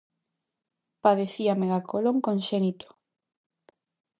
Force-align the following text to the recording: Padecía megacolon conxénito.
Padecía 1.03 1.53
megacolon 1.61 2.17
conxénito. 2.27 2.87